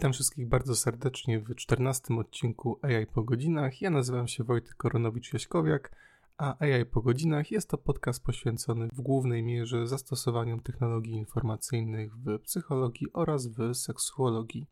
[0.00, 3.80] Witam wszystkich bardzo serdecznie w 14 odcinku AI po godzinach.
[3.80, 5.90] Ja nazywam się Wojtek Koronowicz-Jaśkowiak,
[6.36, 12.38] a AI po godzinach jest to podcast poświęcony w głównej mierze zastosowaniom technologii informacyjnych w
[12.38, 14.66] psychologii oraz w seksuologii.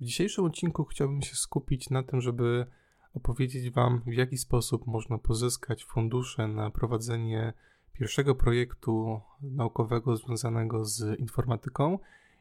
[0.00, 2.66] W dzisiejszym odcinku chciałbym się skupić na tym, żeby
[3.14, 7.52] opowiedzieć Wam, w jaki sposób można pozyskać fundusze na prowadzenie
[7.92, 11.98] pierwszego projektu naukowego związanego z informatyką,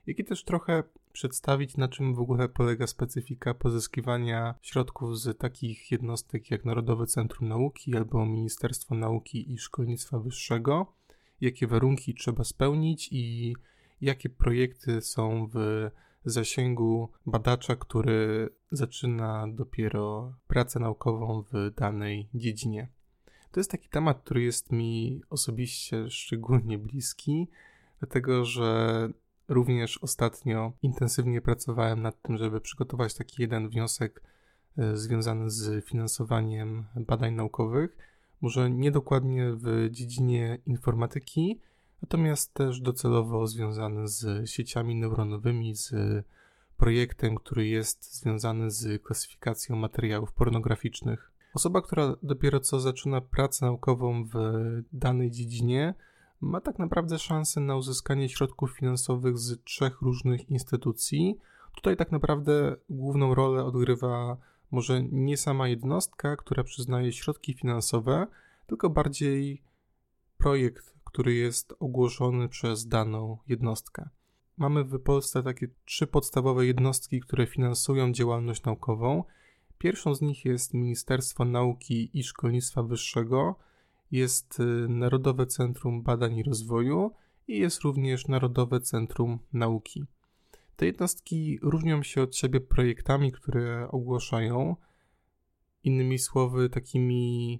[0.07, 5.91] jak i też trochę przedstawić, na czym w ogóle polega specyfika pozyskiwania środków z takich
[5.91, 10.93] jednostek jak Narodowe Centrum Nauki albo Ministerstwo Nauki i Szkolnictwa Wyższego,
[11.41, 13.55] jakie warunki trzeba spełnić i
[14.01, 15.89] jakie projekty są w
[16.25, 22.87] zasięgu badacza, który zaczyna dopiero pracę naukową w danej dziedzinie.
[23.51, 27.47] To jest taki temat, który jest mi osobiście szczególnie bliski,
[27.99, 29.09] dlatego że
[29.47, 34.23] również ostatnio intensywnie pracowałem nad tym, żeby przygotować taki jeden wniosek
[34.77, 37.97] e, związany z finansowaniem badań naukowych.
[38.41, 41.59] Może nie dokładnie w dziedzinie informatyki,
[42.01, 45.93] natomiast też docelowo związany z sieciami neuronowymi, z
[46.77, 51.31] projektem, który jest związany z klasyfikacją materiałów pornograficznych.
[51.53, 54.33] Osoba, która dopiero co zaczyna pracę naukową w
[54.93, 55.93] danej dziedzinie,
[56.41, 61.37] ma tak naprawdę szansę na uzyskanie środków finansowych z trzech różnych instytucji.
[61.75, 64.37] Tutaj tak naprawdę główną rolę odgrywa
[64.71, 68.27] może nie sama jednostka, która przyznaje środki finansowe,
[68.67, 69.61] tylko bardziej
[70.37, 74.09] projekt, który jest ogłoszony przez daną jednostkę.
[74.57, 79.23] Mamy w Polsce takie trzy podstawowe jednostki, które finansują działalność naukową.
[79.77, 83.55] Pierwszą z nich jest Ministerstwo Nauki i Szkolnictwa Wyższego,
[84.11, 87.11] jest y, Narodowe Centrum Badań i Rozwoju
[87.47, 90.05] i jest również Narodowe Centrum Nauki.
[90.75, 94.75] Te jednostki różnią się od siebie projektami, które ogłaszają,
[95.83, 97.59] innymi słowy, takimi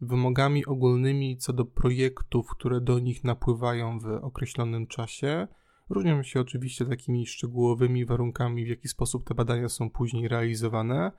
[0.00, 5.48] wymogami ogólnymi co do projektów, które do nich napływają w określonym czasie.
[5.88, 11.12] Różnią się oczywiście takimi szczegółowymi warunkami, w jaki sposób te badania są później realizowane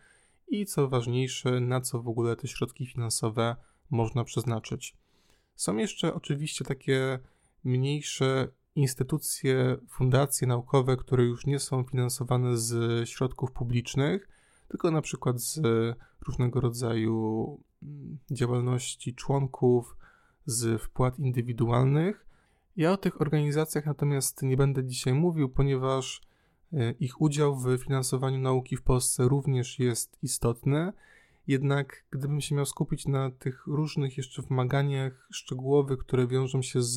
[0.48, 3.56] i co ważniejsze, na co w ogóle te środki finansowe
[3.90, 4.96] można przeznaczyć.
[5.56, 7.20] Są jeszcze oczywiście takie
[7.64, 14.30] mniejsze instytucje, fundacje naukowe, które już nie są finansowane z środków publicznych,
[14.68, 15.62] tylko na przykład z
[16.28, 19.98] różnego rodzaju mm, działalności członków,
[20.48, 22.26] z wpłat indywidualnych.
[22.78, 26.22] Ja o tych organizacjach natomiast nie będę dzisiaj mówił, ponieważ
[26.74, 30.94] e, ich udział w finansowaniu nauki w Polsce również jest istotny.
[31.48, 36.96] Jednak gdybym się miał skupić na tych różnych jeszcze wymaganiach szczegółowych, które wiążą się z,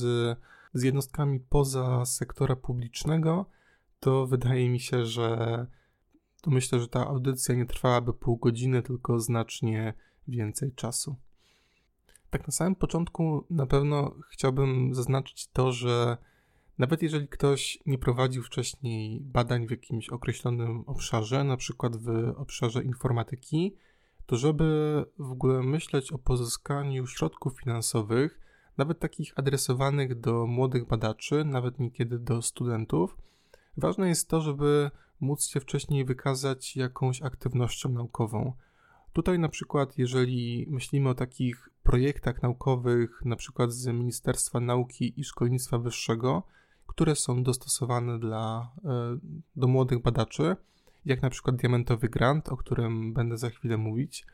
[0.74, 3.46] z jednostkami poza sektora publicznego,
[4.00, 5.66] to wydaje mi się, że
[6.42, 9.94] to myślę, że ta audycja nie trwałaby pół godziny, tylko znacznie
[10.28, 11.16] więcej czasu.
[12.30, 16.16] Tak na samym początku na pewno chciałbym zaznaczyć to, że
[16.78, 22.82] nawet jeżeli ktoś nie prowadził wcześniej badań w jakimś określonym obszarze, na przykład w obszarze
[22.82, 23.76] informatyki,
[24.30, 28.40] to żeby w ogóle myśleć o pozyskaniu środków finansowych,
[28.76, 33.16] nawet takich adresowanych do młodych badaczy, nawet niekiedy do studentów,
[33.76, 34.90] ważne jest to, żeby
[35.20, 38.52] móc się wcześniej wykazać jakąś aktywnością naukową.
[39.12, 45.24] Tutaj na przykład, jeżeli myślimy o takich projektach naukowych, na przykład z Ministerstwa Nauki i
[45.24, 46.42] Szkolnictwa Wyższego,
[46.86, 49.18] które są dostosowane dla, e,
[49.56, 50.56] do młodych badaczy,
[51.04, 54.26] jak na przykład diamentowy grant, o którym będę za chwilę mówić,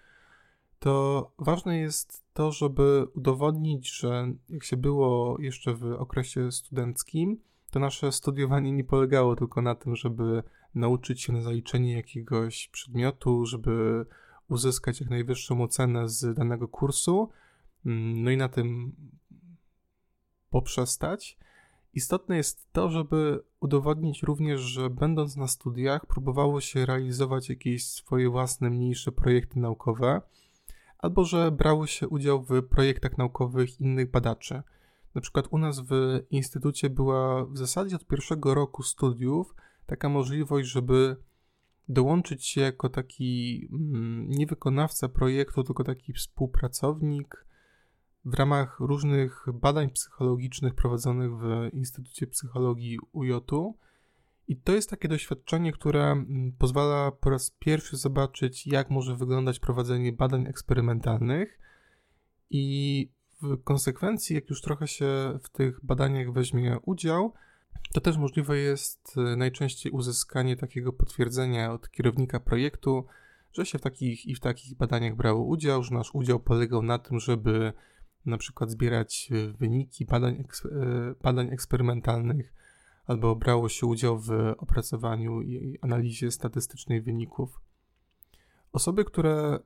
[0.79, 7.41] to ważne jest to, żeby udowodnić, że jak się było jeszcze w okresie studenckim,
[7.71, 10.43] to nasze studiowanie nie polegało tylko na tym, żeby
[10.75, 14.07] nauczyć się na zaliczenie jakiegoś przedmiotu, żeby
[14.49, 17.31] uzyskać jak najwyższą ocenę z danego kursu,
[17.87, 18.93] mm, no i na tym
[20.51, 21.39] poprzestać,
[21.97, 28.31] Istotne jest to, żeby udowodnić również, że będąc na studiach próbowało się realizować jakieś swoje
[28.31, 30.23] własne mniejsze projekty naukowe,
[30.99, 34.63] albo że brało się udział w projektach naukowych innych badaczy.
[35.15, 39.55] Na przykład u nas w instytucie była w zasadzie od pierwszego roku studiów
[39.87, 41.17] taka możliwość, żeby
[41.89, 47.46] dołączyć się jako taki mm, nie wykonawca projektu, tylko taki współpracownik
[48.27, 53.79] w ramach różnych badań psychologicznych prowadzonych w Instytucie Psychologii UJ-u.
[54.49, 59.61] I to jest takie doświadczenie, które mm, pozwala po raz pierwszy zobaczyć, jak może wyglądać
[59.61, 61.59] prowadzenie badań eksperymentalnych,
[62.51, 63.09] i
[63.43, 67.33] w konsekwencji, jak już trochę się w tych badaniach weźmie udział,
[67.93, 73.07] To też możliwe jest e, najczęściej uzyskanie takiego potwierdzenia od kierownika projektu,
[73.53, 76.99] że się w takich i w takich badaniach brało udział, że nasz udział polegał na
[76.99, 77.73] tym, żeby
[78.27, 80.45] na przykład zbierać e, wyniki badań,
[81.23, 82.53] badań eksperymentalnych,
[83.07, 87.61] albo brało się udział w opracowaniu i analizie statystycznej wyników.
[88.73, 89.59] Osoby, które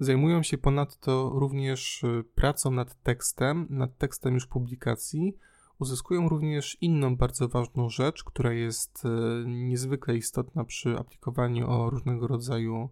[0.00, 5.36] zajmują się ponadto również y, pracą nad tekstem, nad tekstem już publikacji,
[5.78, 9.02] uzyskują również inną bardzo ważną rzecz, która jest
[9.46, 12.88] niezwykle istotna przy aplikowaniu o różnego rodzaju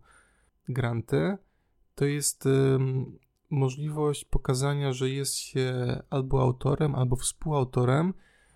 [0.68, 1.36] granty.
[1.94, 2.48] To jest
[3.50, 8.14] możliwość pokazania, że jest się albo autorem, albo współautorem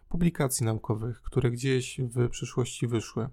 [0.09, 3.29] publikacji naukowych, które gdzieś w przyszłości wyszły.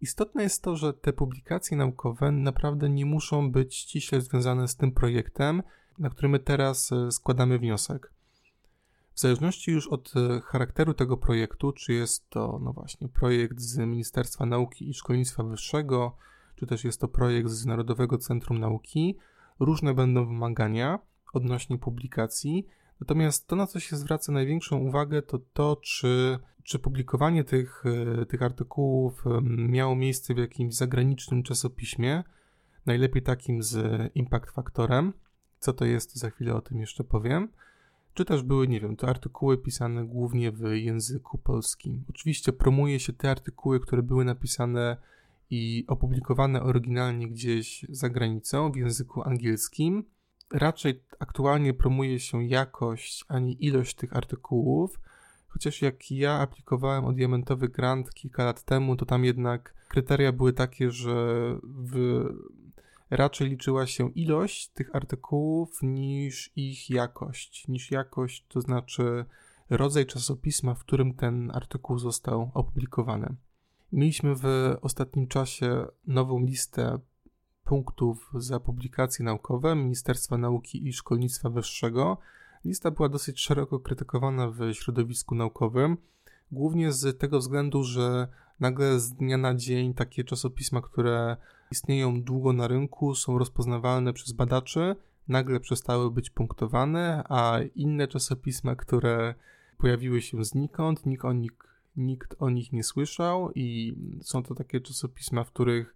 [0.00, 4.92] Istotne jest to, że te publikacje naukowe naprawdę nie muszą być ściśle związane z tym
[4.92, 5.62] projektem,
[5.98, 8.12] na który my teraz e, składamy wniosek.
[9.14, 13.78] W zależności już od e, charakteru tego projektu, czy jest to, no właśnie, projekt z
[13.78, 16.16] Ministerstwa Nauki i Szkolnictwa Wyższego,
[16.56, 19.16] czy też jest to projekt z Narodowego Centrum Nauki,
[19.60, 20.98] różne będą wymagania
[21.32, 22.66] odnośnie publikacji,
[23.00, 28.26] Natomiast to, na co się zwraca największą uwagę, to to, czy, czy publikowanie tych, e,
[28.26, 32.24] tych artykułów miało miejsce w jakimś zagranicznym czasopiśmie,
[32.86, 33.76] najlepiej takim z
[34.14, 35.12] impact faktorem.
[35.58, 37.48] Co to jest, za chwilę o tym jeszcze powiem.
[38.14, 42.04] Czy też były, nie wiem, to artykuły pisane głównie w języku polskim.
[42.10, 44.96] Oczywiście promuje się te artykuły, które były napisane
[45.54, 50.04] i opublikowane oryginalnie gdzieś za granicą w języku angielskim
[50.52, 55.00] raczej aktualnie promuje się jakość, a nie ilość tych artykułów.
[55.48, 60.52] Chociaż jak ja aplikowałem o diamentowy grant kilka lat temu, to tam jednak kryteria były
[60.52, 61.14] takie, że
[61.62, 62.24] w,
[63.10, 67.68] raczej liczyła się ilość tych artykułów niż ich jakość.
[67.68, 69.24] Niż jakość, to znaczy
[69.70, 73.36] rodzaj czasopisma, w którym ten artykuł został opublikowany.
[73.94, 74.44] Mieliśmy w
[74.82, 76.98] ostatnim czasie nową listę
[77.64, 82.18] punktów za publikacje naukowe Ministerstwa Nauki i Szkolnictwa Wyższego.
[82.64, 85.96] Lista była dosyć szeroko krytykowana w środowisku naukowym,
[86.52, 88.28] głównie z tego względu, że
[88.60, 91.36] nagle z dnia na dzień takie czasopisma, które
[91.70, 94.96] istnieją długo na rynku, są rozpoznawalne przez badaczy,
[95.28, 99.34] nagle przestały być punktowane, a inne czasopisma, które
[99.78, 101.52] pojawiły się znikąd, nikt o nich,
[101.96, 105.94] nikt o nich nie słyszał i są to takie czasopisma, w których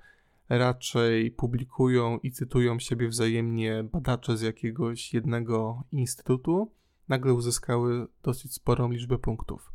[0.49, 6.73] raczej publikują i cytują siebie wzajemnie badacze z jakiegoś jednego instytutu,
[7.09, 9.73] nagle uzyskały dosyć sporą liczbę punktów.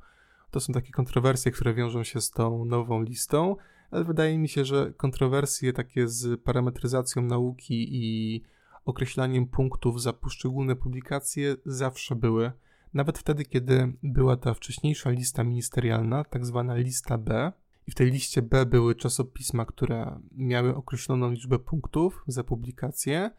[0.51, 3.55] To są takie kontrowersje, które wiążą się z tą nową listą,
[3.91, 8.41] ale wydaje mi się, że kontrowersje takie z parametryzacją nauki i
[8.85, 12.51] określaniem punktów za poszczególne publikacje zawsze były.
[12.93, 17.51] Nawet wtedy, kiedy była ta wcześniejsza lista ministerialna, tak zwana lista B,
[17.87, 23.31] i w tej liście B były czasopisma, które miały określoną liczbę punktów za publikację,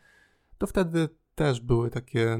[0.58, 2.38] to wtedy też były takie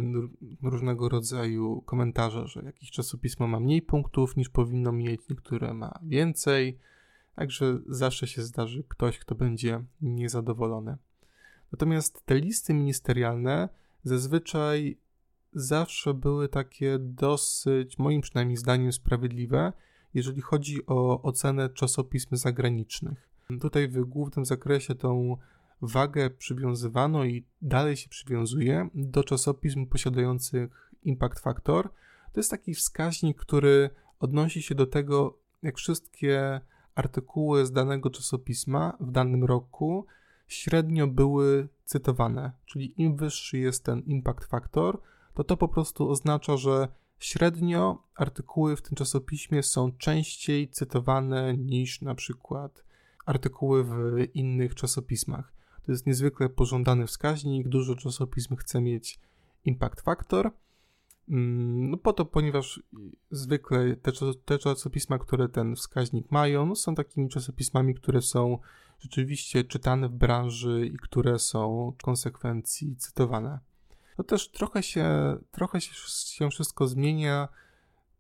[0.63, 6.79] różnego rodzaju komentarze, że jakieś czasopismo ma mniej punktów niż powinno mieć, niektóre ma więcej,
[7.35, 10.97] także zawsze się zdarzy ktoś, kto będzie niezadowolony.
[11.73, 13.69] Natomiast te listy ministerialne
[14.05, 14.99] zazwyczaj
[15.55, 19.73] zawsze były takie dosyć, moim przynajmniej zdaniem, sprawiedliwe
[20.15, 23.29] jeżeli chodzi o ocenę czasopism zagranicznych.
[23.61, 25.37] Tutaj w głównym zakresie tą
[25.83, 31.89] wagę przywiązywano i dalej się przywiązuje do czasopism posiadających impact factor.
[32.33, 36.61] To jest taki wskaźnik, który odnosi się do tego, jak wszystkie
[36.95, 40.07] artykuły z danego czasopisma w danym roku
[40.49, 42.53] średnio były cytowane.
[42.67, 45.01] Czyli im wyższy jest ten impact factor,
[45.35, 46.89] to to po prostu oznacza, że
[47.19, 52.85] Średnio artykuły w tym czasopiśmie są częściej cytowane niż na przykład
[53.27, 53.95] artykuły w
[54.35, 55.53] innych czasopismach.
[55.87, 57.69] To jest niezwykle pożądany wskaźnik.
[57.69, 59.21] Dużo czasopism chce mieć
[59.65, 60.51] impact factor.
[61.29, 62.83] Mm, no po to, ponieważ
[63.31, 64.13] zwykle te,
[64.45, 68.59] te czasopisma, które ten wskaźnik mają, no są takimi czasopismami, które są
[68.99, 73.59] rzeczywiście czytane w branży i które są w konsekwencji cytowane
[74.17, 77.49] to też trochę się, trochę się wszystko zmienia,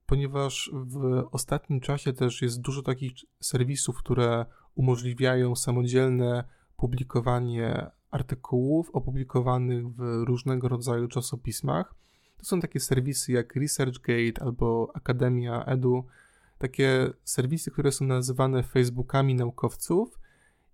[0.07, 6.45] ponieważ w ostatnim czasie też jest dużo takich serwisów, które umożliwiają samodzielne
[6.77, 11.95] publikowanie artykułów opublikowanych w różnego rodzaju czasopismach.
[12.39, 16.05] To są takie serwisy jak ResearchGate albo Akademia Edu,
[16.59, 20.19] takie serwisy, które są nazywane Facebookami naukowców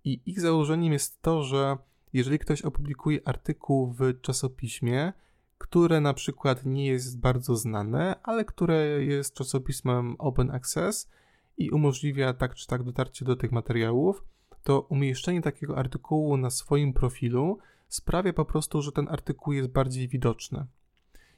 [0.03, 1.77] i ich założeniem jest to, że
[2.13, 5.13] jeżeli ktoś opublikuje artykuł w czasopiśmie,
[5.57, 11.09] które na przykład nie jest bardzo znane, ale które jest czasopismem open access
[11.57, 14.23] i umożliwia tak czy tak dotarcie do tych materiałów,
[14.63, 20.07] to umieszczenie takiego artykułu na swoim profilu sprawia po prostu, że ten artykuł jest bardziej
[20.07, 20.65] widoczny.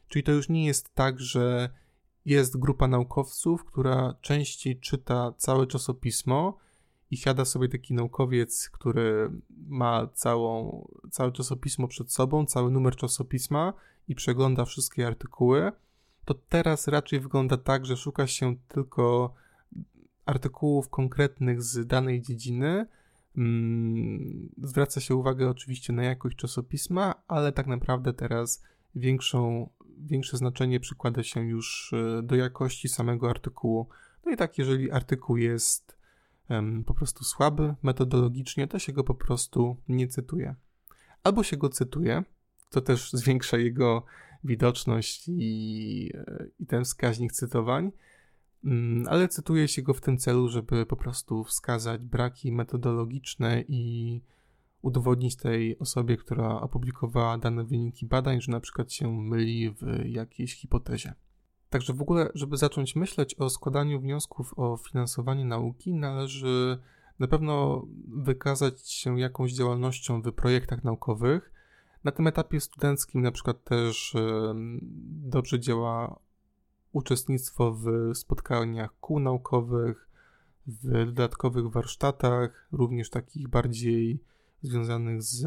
[0.07, 1.69] Czyli to już nie jest tak, że
[2.25, 6.57] jest grupa naukowców, która częściej czyta całe czasopismo
[7.11, 9.31] i siada sobie taki naukowiec, który
[9.67, 13.73] ma całą, całe czasopismo przed sobą, cały numer czasopisma
[14.07, 15.71] i przegląda wszystkie artykuły,
[16.25, 19.33] to teraz raczej wygląda tak, że szuka się tylko
[20.25, 22.85] artykułów konkretnych z danej dziedziny.
[23.37, 28.63] Mm, zwraca się uwagę oczywiście na jakość czasopisma, ale tak naprawdę teraz
[28.95, 33.87] większą, większe znaczenie przykłada się już e, do jakości samego artykułu.
[34.25, 35.92] No i tak, jeżeli artykuł jest
[36.85, 40.55] po prostu słaby metodologicznie, to się go po prostu nie cytuje.
[41.23, 42.23] Albo się go cytuje,
[42.69, 44.05] to też zwiększa jego
[44.43, 47.91] widoczność i, e, i ten wskaźnik cytowań,
[48.63, 54.21] mm, ale cytuje się go w tym celu, żeby po prostu wskazać braki metodologiczne i
[54.81, 60.55] udowodnić tej osobie, która opublikowała dane wyniki badań, że na przykład się myli w jakiejś
[60.55, 61.13] hipotezie.
[61.73, 66.79] Także w ogóle, żeby zacząć myśleć o składaniu wniosków o finansowanie nauki, należy
[67.19, 71.51] na pewno wykazać się jakąś działalnością w projektach naukowych.
[72.03, 74.15] Na tym etapie studenckim na przykład też
[75.05, 76.19] dobrze działa
[76.91, 80.09] uczestnictwo w spotkaniach kół naukowych,
[80.67, 84.19] w dodatkowych warsztatach, również takich bardziej
[84.61, 85.45] związanych z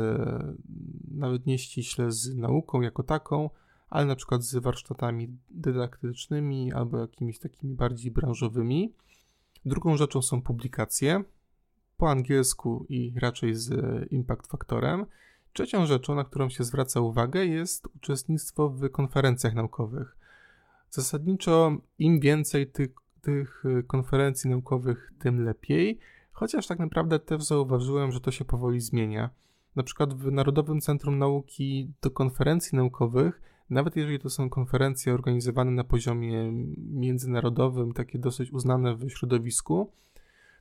[1.11, 3.51] nawet nie ściśle z nauką jako taką,
[3.91, 8.93] ale na przykład z warsztatami dydaktycznymi albo jakimiś takimi bardziej branżowymi.
[9.65, 11.25] Drugą rzeczą są publikacje
[11.97, 13.73] po angielsku i raczej z
[14.13, 15.07] impact faktorem.
[15.53, 20.17] Trzecią rzeczą, na którą się zwraca uwagę, jest uczestnictwo w konferencjach naukowych.
[20.91, 22.91] Zasadniczo im więcej tych,
[23.21, 25.99] tych konferencji naukowych, tym lepiej,
[26.33, 29.31] chociaż tak naprawdę też zauważyłem, że to się powoli zmienia.
[29.77, 35.71] Na przykład w Narodowym Centrum Nauki do konferencji naukowych nawet jeżeli to są konferencje organizowane
[35.71, 39.91] na poziomie międzynarodowym, takie dosyć uznane w środowisku,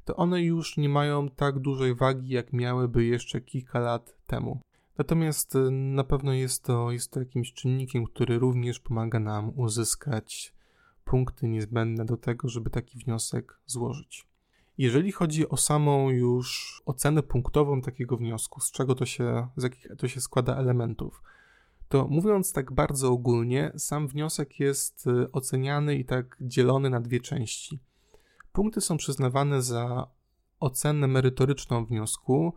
[0.06, 4.60] to one już nie mają tak dużej wagi, jak miałyby jeszcze kilka lat temu.
[4.98, 10.54] Natomiast y, na pewno jest to, jest to jakimś czynnikiem, który również pomaga nam uzyskać
[11.06, 14.28] punkty niezbędne do tego, żeby taki wniosek złożyć.
[14.78, 19.88] Jeżeli chodzi o samą już ocenę punktową takiego wniosku, z czego to się, z jakich
[19.98, 21.24] to się składa elementów,
[21.89, 27.20] to mówiąc tak bardzo ogólnie, sam wniosek jest y, oceniany i tak dzielony na dwie
[27.20, 27.80] części.
[28.51, 30.08] Punkty są przyznawane za
[30.60, 32.54] ocenę merytoryczną wniosku,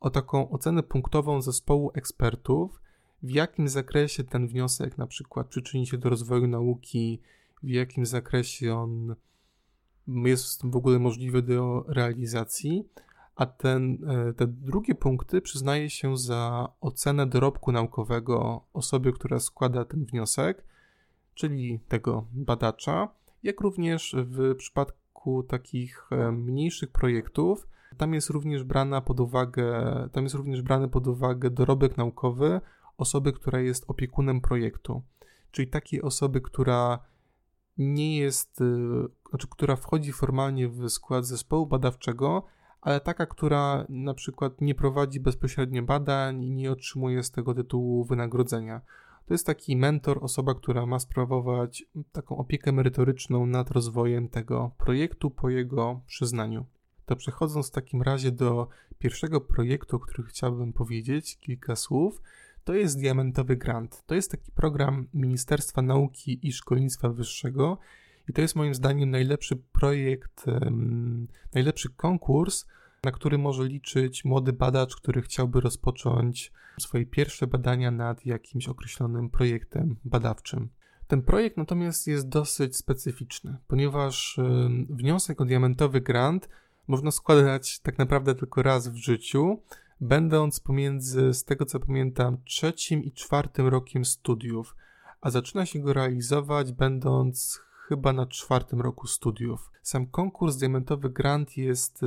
[0.00, 2.80] o taką ocenę punktową zespołu ekspertów,
[3.22, 7.20] w jakim zakresie ten wniosek na przykład przyczyni się do rozwoju nauki,
[7.62, 9.14] w jakim zakresie on
[10.08, 12.88] jest w ogóle możliwy do realizacji,
[13.36, 19.84] a ten, e, te drugie punkty przyznaje się za ocenę dorobku naukowego osoby, która składa
[19.84, 20.64] ten wniosek,
[21.34, 23.08] czyli tego badacza,
[23.42, 27.66] jak również w przypadku takich e, mniejszych projektów,
[27.96, 32.60] tam jest również brana pod uwagę, tam jest również brany pod uwagę dorobek naukowy
[32.98, 35.02] osoby, która jest opiekunem projektu,
[35.50, 36.98] czyli takiej osoby, która
[37.78, 38.64] nie jest, e,
[39.30, 42.42] znaczy, która wchodzi formalnie w skład zespołu badawczego,
[42.86, 48.04] ale taka, która na przykład nie prowadzi bezpośrednio badań i nie otrzymuje z tego tytułu
[48.04, 48.80] wynagrodzenia.
[49.26, 55.30] To jest taki mentor, osoba, która ma sprawować taką opiekę merytoryczną nad rozwojem tego projektu
[55.30, 56.66] po jego przyznaniu.
[57.06, 62.22] To przechodząc w takim razie do pierwszego projektu, o którym chciałbym powiedzieć kilka słów,
[62.64, 64.02] to jest Diamentowy Grant.
[64.06, 67.78] To jest taki program Ministerstwa Nauki i Szkolnictwa Wyższego,
[68.28, 70.44] i to jest moim zdaniem najlepszy projekt,
[71.54, 72.66] najlepszy konkurs,
[73.04, 79.30] na który może liczyć młody badacz, który chciałby rozpocząć swoje pierwsze badania nad jakimś określonym
[79.30, 80.68] projektem badawczym.
[81.06, 84.40] Ten projekt natomiast jest dosyć specyficzny, ponieważ
[84.90, 86.48] wniosek o diamentowy grant
[86.88, 89.62] można składać tak naprawdę tylko raz w życiu,
[90.00, 94.76] będąc pomiędzy, z tego co pamiętam, trzecim i czwartym rokiem studiów,
[95.20, 99.70] a zaczyna się go realizować będąc chyba na czwartym roku studiów.
[99.82, 102.06] Sam konkurs Diamentowy Grant jest y,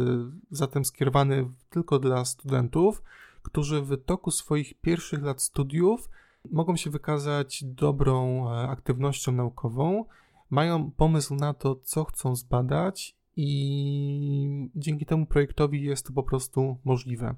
[0.51, 3.03] zatem skierowany tylko dla studentów,
[3.41, 6.09] którzy w toku swoich pierwszych lat studiów
[6.51, 10.05] mogą się wykazać dobrą e, aktywnością naukową,
[10.49, 16.77] mają pomysł na to, co chcą zbadać i dzięki temu projektowi jest to po prostu
[16.85, 17.35] możliwe.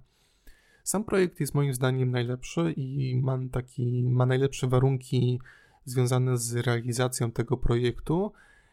[0.83, 5.39] Sam projekt jest moim zdaniem najlepszy i ma, taki, ma najlepsze warunki
[5.85, 8.31] związane z realizacją tego projektu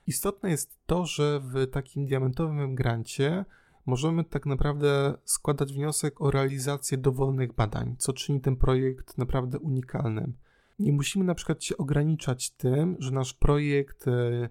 [0.08, 3.44] Istotne jest to, że w takim diamentowym grancie
[3.86, 10.36] możemy tak naprawdę składać wniosek o realizację dowolnych badań, co czyni ten projekt naprawdę unikalnym.
[10.78, 14.48] Nie musimy na przykład się ograniczać tym, że nasz projekt e,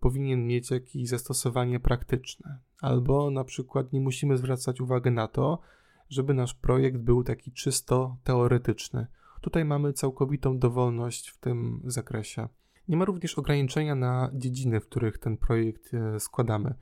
[0.00, 5.58] powinien mieć jakieś zastosowanie praktyczne, albo na przykład nie musimy zwracać uwagi na to,
[6.08, 9.06] żeby nasz projekt był taki czysto teoretyczny.
[9.46, 12.48] Tutaj mamy całkowitą dowolność w tym zakresie.
[12.88, 16.74] Nie ma również ograniczenia na dziedziny, w których ten projekt e, składamy.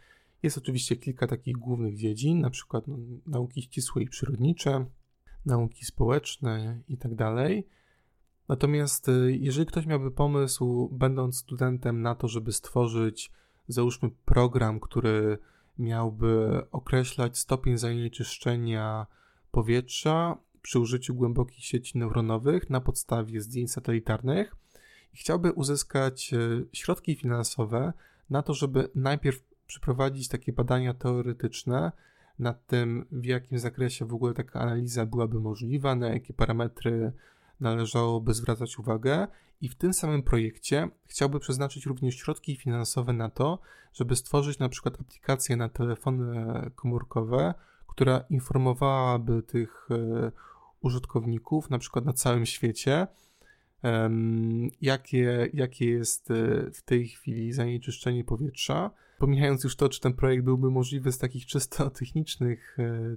[0.42, 4.86] Jest oczywiście kilka takich głównych dziedzin, na przykład no, nauki ścisłe i przyrodnicze,
[5.46, 7.16] nauki społeczne itd.
[7.16, 7.36] Tak
[8.48, 13.32] Natomiast e, jeżeli ktoś miałby pomysł, będąc studentem, na to, żeby stworzyć,
[13.68, 15.38] załóżmy, program, który
[15.78, 19.06] miałby określać stopień zanieczyszczenia
[19.50, 24.56] powietrza przy użyciu głębokich sieci neuronowych na podstawie zdjęć satelitarnych
[25.14, 26.38] i chciałby uzyskać e,
[26.72, 27.92] środki finansowe
[28.30, 31.92] na to, żeby najpierw przeprowadzić takie badania teoretyczne
[32.38, 37.12] nad tym, w jakim zakresie w ogóle taka analiza byłaby możliwa, na jakie parametry
[37.60, 39.26] należałoby zwracać uwagę,
[39.60, 43.58] i w tym samym projekcie chciałby przeznaczyć również środki finansowe na to,
[43.92, 47.54] żeby stworzyć na przykład aplikację na telefony komórkowe,
[47.86, 50.32] która informowałaby tych e,
[50.84, 53.06] użytkowników, na przykład na całym świecie,
[54.80, 56.34] jakie, jakie jest e,
[56.70, 58.90] w tej chwili zanieczyszczenie powietrza.
[59.18, 63.16] Pomijając już to, czy ten projekt byłby możliwy z takich czysto technicznych, e,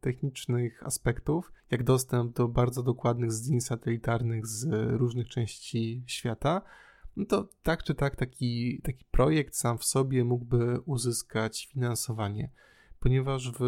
[0.00, 4.68] technicznych aspektów, jak dostęp do bardzo dokładnych zdjęć satelitarnych z
[4.98, 6.62] różnych części świata,
[7.16, 12.50] no to tak czy tak taki, taki projekt sam w sobie mógłby uzyskać finansowanie
[13.00, 13.58] ponieważ w,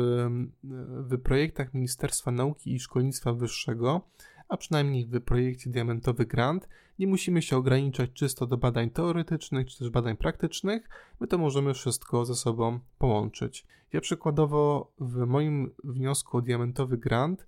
[1.10, 4.00] w projektach Ministerstwa Nauki i Szkolnictwa Wyższego,
[4.48, 6.68] a przynajmniej w projekcie Diamentowy Grant,
[6.98, 10.88] nie musimy się ograniczać czysto do badań teoretycznych czy też badań praktycznych,
[11.20, 13.66] my to możemy wszystko ze sobą połączyć.
[13.92, 17.46] Ja przykładowo w moim wniosku o Diamentowy Grant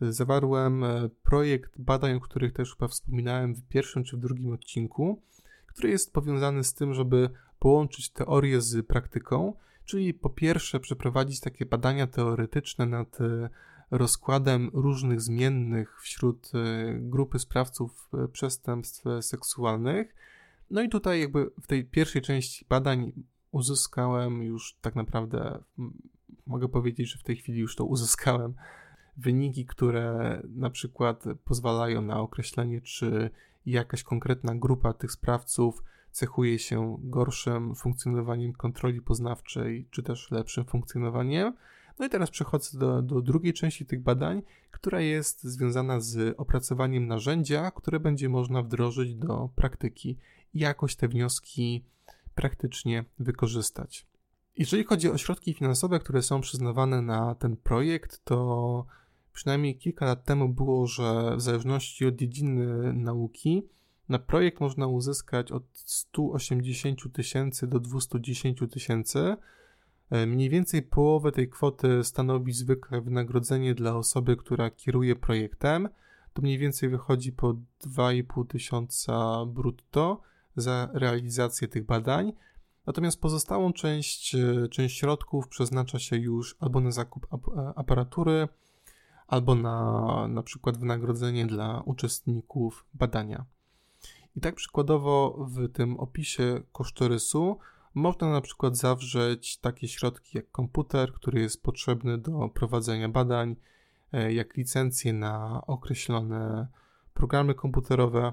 [0.00, 5.22] zawarłem e, projekt badań, o których też chyba wspominałem w pierwszym czy w drugim odcinku,
[5.66, 9.52] który jest powiązany z tym, żeby połączyć teorię z praktyką
[9.84, 13.48] czyli po pierwsze przeprowadzić takie badania teoretyczne nad e,
[13.90, 20.14] rozkładem różnych zmiennych wśród e, grupy sprawców e, przestępstw seksualnych.
[20.70, 23.12] No i tutaj jakby w tej pierwszej części badań
[23.50, 25.62] uzyskałem już tak naprawdę,
[26.46, 28.54] mogę powiedzieć, że w tej chwili już to uzyskałem
[29.16, 33.30] wyniki, które na przykład pozwalają na określenie, czy
[33.66, 41.54] jakaś konkretna grupa tych sprawców cechuje się gorszym funkcjonowaniem kontroli poznawczej, czy też lepszym funkcjonowaniem.
[41.98, 47.06] No i teraz przechodzę do, do drugiej części tych badań, która jest związana z opracowaniem
[47.06, 50.18] narzędzia, które będzie można wdrożyć do praktyki
[50.54, 51.84] i jakoś te wnioski
[52.34, 54.06] praktycznie wykorzystać.
[54.56, 58.86] Jeżeli chodzi o środki finansowe, które są przyznawane na ten projekt, to
[59.32, 63.62] przynajmniej kilka lat temu było, że w zależności od dziedziny nauki
[64.08, 69.36] na projekt można uzyskać od 180 tysięcy do 210 tysięcy.
[70.10, 75.88] E, mniej więcej połowę tej kwoty stanowi zwykle wynagrodzenie dla osoby, która kieruje projektem.
[76.32, 77.54] To mniej więcej wychodzi po
[77.86, 80.20] 2,5 tysiąca brutto
[80.56, 82.32] za realizację tych badań.
[82.86, 88.48] Natomiast pozostałą część, e, część środków przeznacza się już albo na zakup e, aparatury,
[89.26, 93.44] albo na na przykład wynagrodzenie dla uczestników badania.
[94.36, 97.58] I tak przykładowo w tym opisie kosztorysu
[97.94, 103.56] można na przykład zawrzeć takie środki jak komputer, który jest potrzebny do prowadzenia badań,
[104.12, 106.68] e, jak licencje na określone
[107.14, 108.32] programy komputerowe.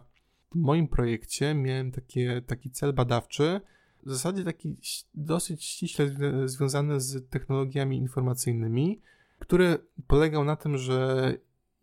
[0.52, 3.62] W moim projekcie miałem takie, taki cel badawczy,
[4.06, 4.76] w zasadzie taki
[5.14, 6.10] dosyć ściśle
[6.46, 9.02] związany z technologiami informacyjnymi,
[9.40, 11.34] który polegał na tym, że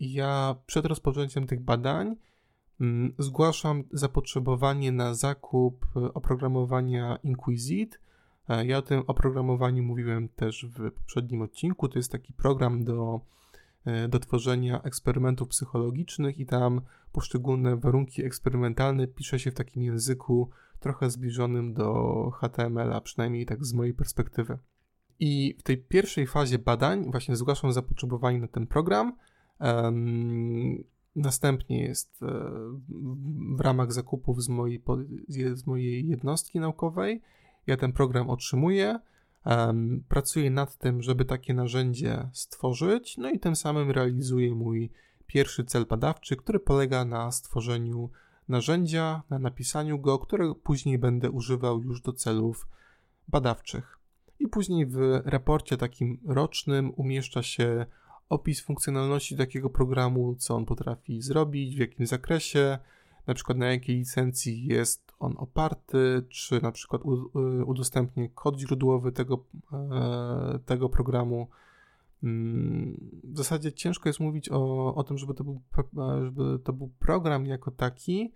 [0.00, 2.16] ja przed rozpoczęciem tych badań
[3.18, 8.00] zgłaszam zapotrzebowanie na zakup e, oprogramowania Inquisit.
[8.48, 11.88] E, ja o tym oprogramowaniu mówiłem też w poprzednim odcinku.
[11.88, 13.20] To jest taki program do,
[13.84, 16.80] e, do tworzenia eksperymentów psychologicznych i tam
[17.12, 23.72] poszczególne warunki eksperymentalne pisze się w takim języku trochę zbliżonym do HTML-a, przynajmniej tak z
[23.72, 24.58] mojej perspektywy.
[25.18, 29.16] I w tej pierwszej fazie badań właśnie zgłaszam zapotrzebowanie na ten program.
[31.16, 32.26] Następnie jest e,
[33.56, 34.82] w ramach zakupów z mojej,
[35.54, 37.22] z mojej jednostki naukowej.
[37.66, 39.00] Ja ten program otrzymuję,
[40.08, 44.90] pracuję nad tym, żeby takie narzędzie stworzyć, no i tym samym realizuję mój
[45.26, 48.10] pierwszy cel badawczy, który polega na stworzeniu
[48.48, 52.66] narzędzia, na napisaniu go, które później będę używał już do celów
[53.28, 53.98] badawczych.
[54.38, 57.86] I później w raporcie takim rocznym umieszcza się
[58.28, 62.78] opis funkcjonalności takiego programu, co on potrafi zrobić, w jakim zakresie,
[63.26, 67.02] na przykład na jakiej licencji jest on oparty, czy na przykład
[67.66, 71.48] udostępnię kod źródłowy tego, e, tego programu.
[72.22, 75.60] Mm, w zasadzie ciężko jest mówić o, o tym, żeby to, był,
[76.24, 78.32] żeby to był program jako taki,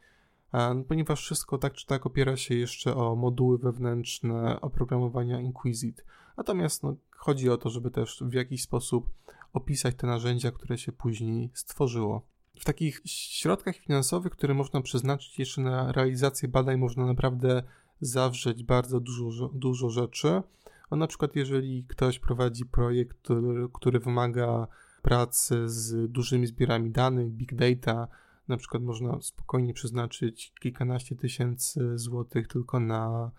[0.88, 6.04] ponieważ wszystko tak czy tak opiera się jeszcze o moduły wewnętrzne oprogramowania Inquisit.
[6.36, 9.10] Natomiast no, chodzi o to, żeby też w jakiś sposób
[9.52, 12.26] opisać te narzędzia, które się później stworzyło.
[12.60, 17.62] W takich środkach finansowych, które można przeznaczyć jeszcze na realizację badań, można naprawdę
[18.00, 20.42] zawrzeć bardzo dużo, dużo rzeczy.
[20.90, 24.66] No, na przykład, jeżeli ktoś prowadzi projekt, który, który wymaga
[25.02, 28.08] pracy z dużymi zbiorami danych, big data,
[28.48, 33.30] na przykład można spokojnie przeznaczyć kilkanaście tysięcy złotych tylko na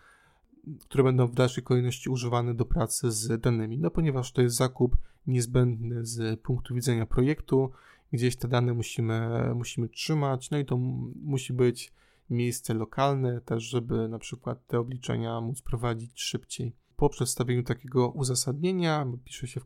[0.80, 3.80] które będą w dalszej kolejności używane do pracy z danymi.
[3.80, 4.98] No ponieważ to jest zakup
[5.28, 7.72] niezbędny z punktu widzenia projektu,
[8.14, 10.78] gdzieś te dane musimy, musimy trzymać, no i to
[11.24, 11.94] musi być
[12.30, 16.76] miejsce lokalne też, żeby na przykład te obliczenia móc prowadzić szybciej.
[16.96, 19.66] Po przedstawieniu takiego uzasadnienia pisze się w,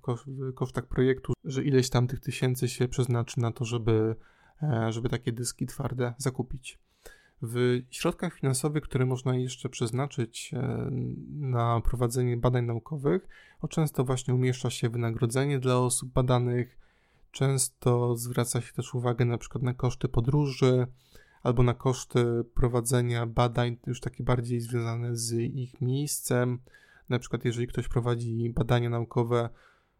[0.55, 4.15] kosztach projektu, że ileś tam tych tysięcy się przeznaczy na to, żeby,
[4.61, 6.79] e, żeby takie dyski twarde zakupić.
[7.41, 10.89] W środkach finansowych, które można jeszcze przeznaczyć e,
[11.29, 13.27] na prowadzenie badań naukowych,
[13.69, 16.77] często właśnie umieszcza się wynagrodzenie dla osób badanych,
[17.31, 20.87] często zwraca się też uwagę na przykład na koszty podróży
[21.43, 26.59] albo na koszty prowadzenia badań już takie bardziej związane z ich miejscem.
[27.09, 29.49] Na przykład jeżeli ktoś prowadzi badania naukowe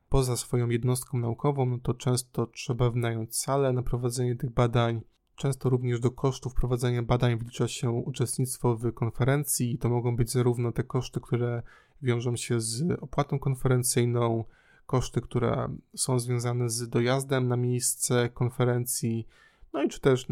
[0.09, 5.01] poza swoją jednostką naukową, no to często trzeba wynająć salę na prowadzenie tych badań
[5.35, 10.31] Często również do kosztów prowadzenia badań wlicza się uczestnictwo w konferencji i to mogą być
[10.31, 11.63] zarówno te koszty, które
[12.01, 14.43] wiążą się z opłatą konferencyjną,
[14.85, 19.27] koszty, które są związane z dojazdem na miejsce konferencji,
[19.73, 20.27] no i czy też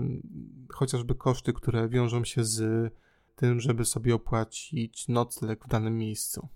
[0.70, 2.94] chociażby koszty, które wiążą się z
[3.36, 6.48] tym, żeby sobie opłacić nocleg w danym miejscu.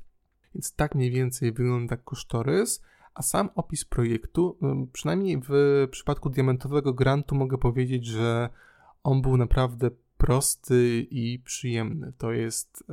[0.56, 2.82] Więc tak mniej więcej wygląda kosztorys,
[3.18, 4.58] a sam opis projektu,
[4.94, 8.50] przynajmniej w przypadku diamentowego grantu, mogę powiedzieć, że
[9.04, 12.14] on był naprawdę prosty i przyjemny.
[12.18, 12.84] To jest,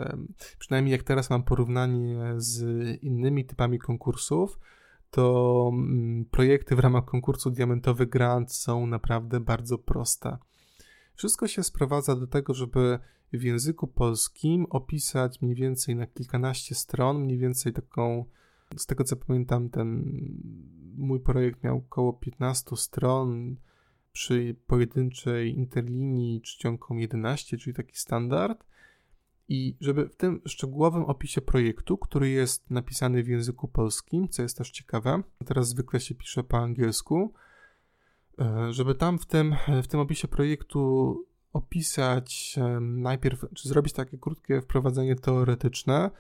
[0.59, 2.63] przynajmniej jak teraz mam porównanie z
[3.03, 4.59] innymi typami konkursów,
[5.11, 10.39] to mm, projekty w ramach konkursu Diamentowy Grant są naprawdę bardzo proste.
[11.15, 12.99] Wszystko się sprowadza do tego, żeby
[13.33, 18.25] w języku polskim opisać mniej więcej na kilkanaście stron, mniej więcej taką
[18.77, 20.05] z tego co pamiętam, ten
[20.97, 23.57] mój projekt miał około 15 stron
[24.13, 28.65] przy pojedynczej interlinii czcionką 11, czyli taki standard.
[29.49, 34.59] I żeby w tym szczegółowym opisie projektu, który jest napisany w języku polskim, co jest
[34.59, 37.33] też ciekawe, teraz zwykle się pisze po angielsku,
[38.39, 41.17] e, żeby tam w tym, w tym opisie projektu
[41.53, 46.11] opisać najpierw, czy zrobić takie krótkie wprowadzenie teoretyczne,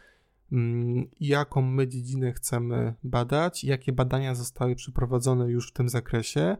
[1.21, 6.57] jaką my dziedzinę chcemy badać, jakie badania zostały przeprowadzone już w tym zakresie.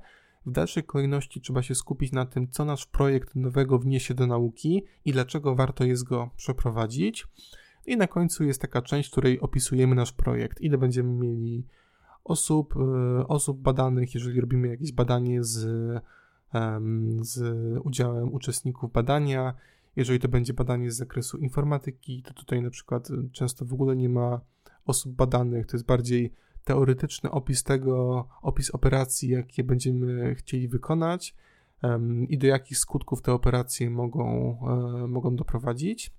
[0.47, 4.85] W dalszej kolejności trzeba się skupić na tym, co nasz projekt nowego wniesie do nauki
[5.05, 7.27] i dlaczego warto jest go przeprowadzić.
[7.87, 11.67] I na końcu jest taka część, w której opisujemy nasz projekt, ile będziemy mieli
[12.25, 15.59] osób, e, osób badanych, jeżeli robimy jakieś badanie z,
[17.21, 17.41] z
[17.85, 19.55] udziałem uczestników badania,
[19.97, 23.97] jeżeli to będzie badanie z zakresu informatyki, to tutaj na przykład y, często w ogóle
[23.97, 24.41] nie ma
[24.85, 26.33] osób badanych, to jest bardziej
[26.65, 31.35] teoretyczny opis tego, opis operacji, jakie będziemy chcieli wykonać
[31.83, 36.13] um, i do jakich skutków te operacje mogą, um, mogą doprowadzić.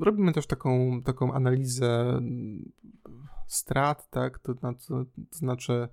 [0.00, 2.72] Robimy też taką, taką analizę mm,
[3.46, 5.88] strat, tak, to, to, to znaczy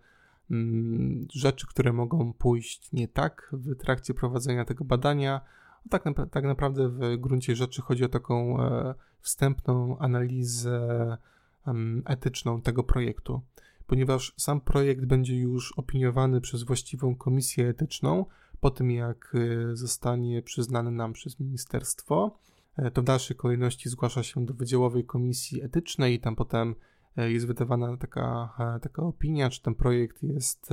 [0.51, 5.41] um, rzeczy, które mogą pójść nie tak w trakcie prowadzenia tego badania,
[5.89, 11.17] tak, tak naprawdę w gruncie rzeczy chodzi o taką e, wstępną analizę
[12.05, 13.41] etyczną tego projektu,
[13.87, 18.25] ponieważ sam projekt będzie już opiniowany przez właściwą komisję etyczną
[18.59, 22.39] po tym, jak e, zostanie przyznany nam przez ministerstwo.
[22.77, 26.75] E, to w dalszej kolejności zgłasza się do Wydziałowej Komisji Etycznej i tam potem
[27.17, 30.69] jest wydawana taka, taka opinia, czy ten projekt jest,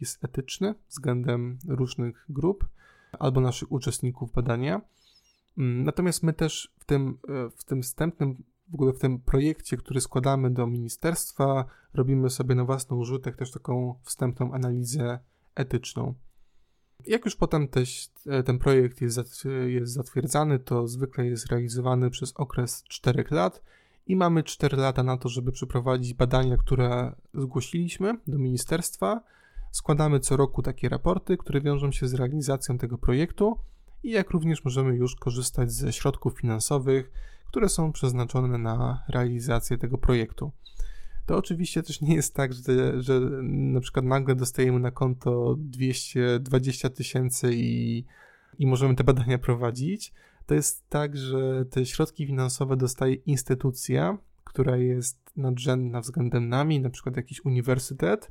[0.00, 2.68] jest etyczny względem różnych grup
[3.12, 4.80] albo naszych uczestników badania.
[5.58, 9.76] Mm, natomiast my też w tym, e, w tym wstępnym, w ogóle w tym projekcie,
[9.76, 15.18] który składamy do ministerstwa, robimy sobie na własny użytek też taką wstępną analizę
[15.54, 16.14] etyczną.
[17.06, 18.08] Jak już potem teś,
[18.44, 19.20] ten projekt jest
[19.82, 23.62] zatwierdzany, to zwykle jest realizowany przez okres 4 lat
[24.06, 29.20] i mamy 4 lata na to, żeby przeprowadzić badania, które zgłosiliśmy do ministerstwa.
[29.78, 33.58] Składamy co roku takie raporty, które wiążą się z realizacją tego projektu
[34.02, 37.10] i jak również możemy już korzystać ze środków finansowych,
[37.46, 40.52] które są przeznaczone na realizację tego projektu.
[41.26, 46.90] To oczywiście też nie jest tak, że, że na przykład nagle dostajemy na konto 220
[46.90, 48.04] tysięcy i,
[48.58, 50.12] i możemy te badania prowadzić.
[50.46, 56.90] To jest tak, że te środki finansowe dostaje instytucja, która jest nadrzędna względem nami, na
[56.90, 58.30] przykład jakiś uniwersytet.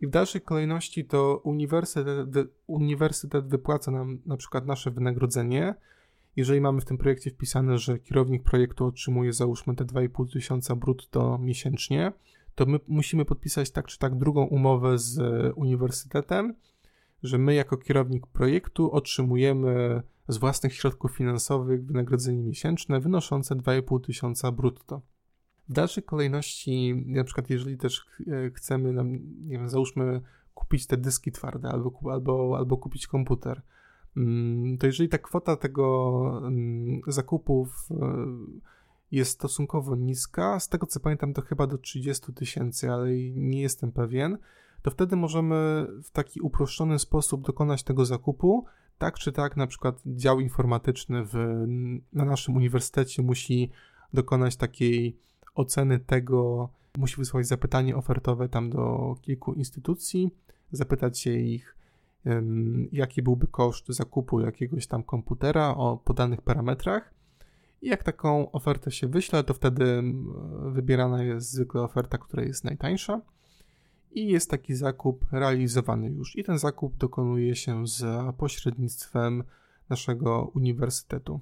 [0.00, 2.28] I w dalszej kolejności to uniwersytet,
[2.66, 5.74] uniwersytet wypłaca nam na przykład nasze wynagrodzenie,
[6.36, 11.38] jeżeli mamy w tym projekcie wpisane, że kierownik projektu otrzymuje załóżmy te 2,5 tysiąca brutto
[11.38, 12.12] miesięcznie,
[12.54, 15.18] to my musimy podpisać tak czy tak drugą umowę z
[15.56, 16.54] uniwersytetem,
[17.22, 24.52] że my jako kierownik projektu otrzymujemy z własnych środków finansowych wynagrodzenie miesięczne wynoszące 2,5 tysiąca
[24.52, 25.00] brutto.
[25.68, 28.06] W dalszej kolejności, na przykład jeżeli też
[28.54, 29.04] chcemy,
[29.40, 30.20] nie wiem, załóżmy
[30.54, 33.62] kupić te dyski twarde albo, albo, albo kupić komputer,
[34.16, 37.94] Mm, to jeżeli ta kwota tego mm, zakupów e,
[39.10, 43.92] jest stosunkowo niska, z tego co pamiętam to chyba do 30 tysięcy, ale nie jestem
[43.92, 44.38] pewien,
[44.82, 48.64] to wtedy możemy w taki uproszczony sposób dokonać tego zakupu.
[48.98, 51.34] Tak czy tak, na przykład dział informatyczny w,
[52.12, 53.70] na naszym uniwersytecie musi
[54.12, 55.18] dokonać takiej
[55.56, 60.30] oceny tego, musi wysłać zapytanie ofertowe tam do kilku instytucji,
[60.72, 61.76] zapytać się ich,
[62.92, 67.14] jaki byłby koszt zakupu jakiegoś tam komputera o podanych parametrach.
[67.82, 70.02] I jak taką ofertę się wyśle, to wtedy
[70.66, 73.20] wybierana jest zwykle oferta, która jest najtańsza.
[74.10, 76.36] I jest taki zakup realizowany już.
[76.36, 79.44] I ten zakup dokonuje się za pośrednictwem
[79.88, 81.40] naszego uniwersytetu.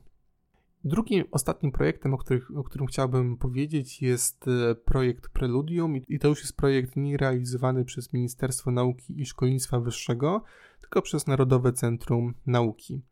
[0.84, 6.28] Drugim, ostatnim projektem, o, których, o którym chciałbym powiedzieć, jest e, projekt Preludium, i to
[6.28, 10.42] już jest projekt nie realizowany przez Ministerstwo Nauki i Szkolnictwa Wyższego,
[10.80, 13.02] tylko przez Narodowe Centrum Nauki.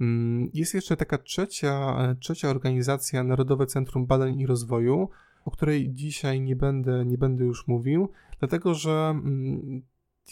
[0.00, 5.08] Mm, jest jeszcze taka trzecia, e, trzecia organizacja, Narodowe Centrum Badań i Rozwoju,
[5.44, 9.82] o której dzisiaj nie będę, nie będę już mówił, dlatego że mm,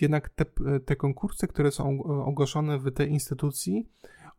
[0.00, 0.44] jednak te,
[0.84, 3.88] te konkursy, które są ogłoszone w tej instytucji,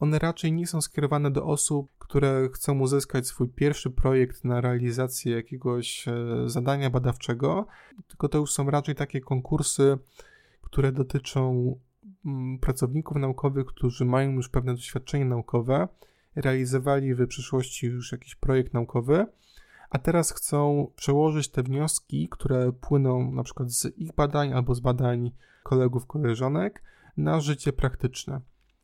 [0.02, 5.36] one raczej nie są skierowane do osób, które chcą uzyskać swój pierwszy projekt na realizację
[5.36, 6.14] jakiegoś e,
[6.46, 7.68] zadania badawczego,
[8.08, 9.98] tylko to już są raczej takie konkursy,
[10.62, 11.76] które dotyczą
[12.26, 15.88] mm, pracowników naukowych, którzy mają już pewne doświadczenie naukowe,
[16.36, 19.26] realizowali w przyszłości już jakiś projekt naukowy,
[19.90, 24.80] a teraz chcą przełożyć te wnioski, które płyną na przykład z ich badań albo z
[24.80, 25.32] badań
[25.64, 26.84] kolegów, koleżanek
[27.18, 28.42] na życie praktyczne.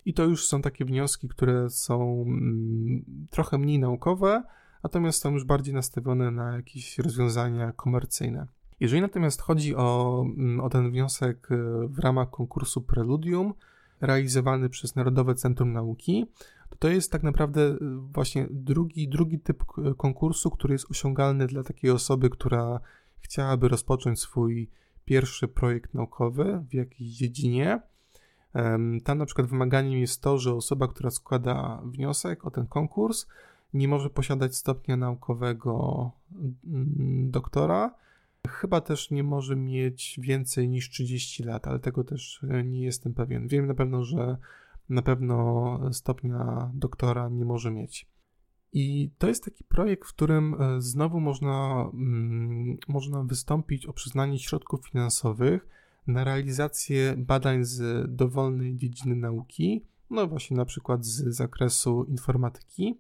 [0.08, 4.44] I to już są takie wnioski, które są mm, trochę mniej naukowe,
[4.84, 8.48] natomiast są już bardziej nastawione na jakieś rozwiązania komercyjne.
[8.80, 13.54] Jeżeli natomiast chodzi o, mm, o ten wniosek e, w ramach konkursu Preludium,
[14.02, 16.26] realizowany przez Narodowe Centrum Nauki,
[16.70, 19.64] to to jest tak naprawdę e, właśnie drugi, drugi typ
[19.98, 22.80] konkursu, który jest osiągalny dla takiej osoby, która
[23.20, 24.70] chciałaby rozpocząć swój
[25.06, 27.82] pierwszy projekt naukowy w jakiejś dziedzinie
[29.04, 33.28] tam na przykład wymaganiem jest to, że osoba, która składa wniosek o ten konkurs,
[33.74, 36.12] nie może posiadać stopnia naukowego
[36.68, 37.96] mm, doktora.
[38.48, 43.48] Chyba też nie może mieć więcej niż 30 lat, ale tego też nie jestem pewien.
[43.48, 44.38] Wiem na pewno, że
[44.90, 48.08] na pewno stopnia doktora nie może mieć.
[48.74, 54.40] I to jest taki projekt, w którym e, znowu można, mm, można wystąpić o przyznanie
[54.40, 55.68] środków finansowych
[56.08, 62.98] na realizację badań z dowolnej dziedziny nauki, no właśnie na przykład z zakresu informatyki.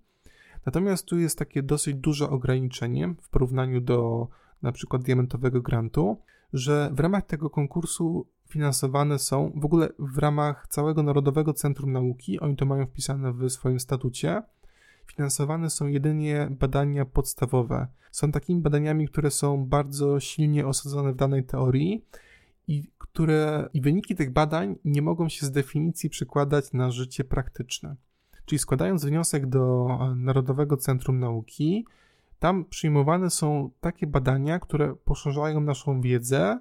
[0.66, 4.28] Natomiast tu jest takie dosyć duże ograniczenie w porównaniu do
[4.62, 6.22] na przykład diamentowego grantu,
[6.54, 12.40] że w ramach tego konkursu finansowane są w ogóle w ramach całego Narodowego Centrum Nauki,
[12.40, 14.44] oni to mają wpisane w swoim statucie,
[15.08, 17.88] finansowane są jedynie badania podstawowe.
[18.12, 22.06] Są takimi badaniami, które są bardzo silnie osadzone w danej teorii
[22.68, 27.96] i które i wyniki tych badań nie mogą się z definicji przykładać na życie praktyczne.
[28.46, 31.86] Czyli składając wniosek do e, Narodowego Centrum Nauki,
[32.40, 36.60] tam przyjmowane są takie badania, które poszerzają naszą wiedzę,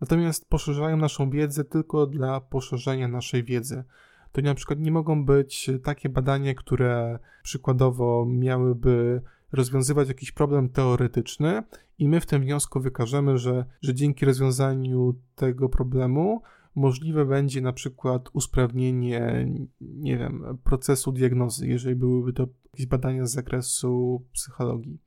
[0.00, 3.84] natomiast poszerzają naszą wiedzę tylko dla poszerzenia naszej wiedzy.
[4.32, 11.62] To na przykład nie mogą być takie badania, które przykładowo miałyby rozwiązywać jakiś problem teoretyczny
[11.98, 16.42] i my w tym wniosku wykażemy, że, że dzięki rozwiązaniu tego problemu
[16.74, 19.48] możliwe będzie na przykład usprawnienie,
[19.80, 24.98] nie wiem, procesu diagnozy, jeżeli byłyby to jakieś badania z zakresu psychologii.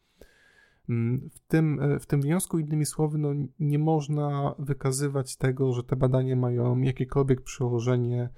[0.89, 3.29] Mm, w tym, e, w tym wniosku, innymi słowy, no,
[3.59, 8.29] nie można wykazywać tego, że te badania mają jakiekolwiek przełożenie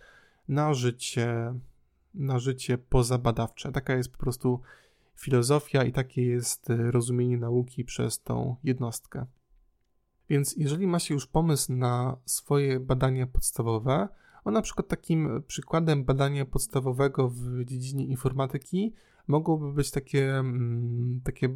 [0.47, 1.53] na życie,
[2.13, 3.71] na życie pozabadawcze.
[3.71, 4.61] Taka jest po prostu
[5.15, 9.25] filozofia i takie jest e, rozumienie nauki przez tą jednostkę.
[10.29, 14.07] Więc jeżeli ma się już pomysł na swoje badania podstawowe,
[14.43, 18.93] o na przykład takim przykładem badania podstawowego w dziedzinie informatyki
[19.27, 21.49] mogłoby być takie, mm, takie,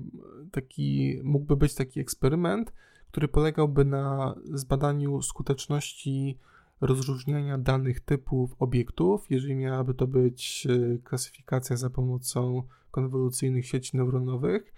[0.52, 2.74] taki, mógłby być taki eksperyment,
[3.08, 6.38] który polegałby na zbadaniu skuteczności
[6.82, 14.74] rozróżniania danych typów obiektów, jeżeli miałaby to być e, klasyfikacja za pomocą konwolucyjnych sieci neuronowych,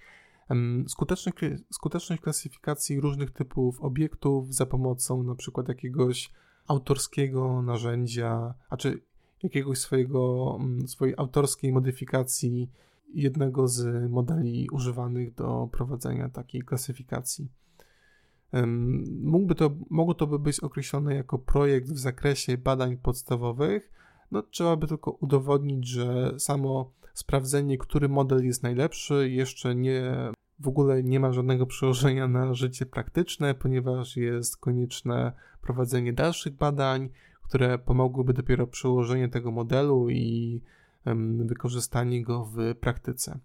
[0.88, 1.38] skuteczność,
[1.72, 6.32] skuteczność klasyfikacji różnych typów obiektów za pomocą na przykład jakiegoś
[6.68, 9.02] autorskiego narzędzia, a czy
[9.44, 12.70] jakiegoś swojego, swojej autorskiej modyfikacji
[13.14, 17.48] jednego z modeli używanych do prowadzenia takiej klasyfikacji.
[19.22, 23.92] Mógłby to, mogło to by być określone jako projekt w zakresie badań podstawowych.
[24.32, 30.68] No, trzeba by tylko udowodnić, że samo sprawdzenie, który model jest najlepszy, jeszcze nie w
[30.68, 37.10] ogóle nie ma żadnego przełożenia na życie praktyczne, ponieważ jest konieczne prowadzenie dalszych badań,
[37.44, 40.62] które pomogłyby dopiero przełożenie tego modelu i
[41.46, 43.40] wykorzystanie go w praktyce.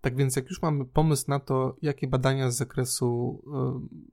[0.00, 3.42] Tak więc, jak już mamy pomysł na to, jakie badania z zakresu